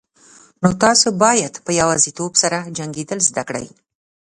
[0.61, 3.65] نو تاسو باید په یوازیتوب سره جنگیدل زده کړئ.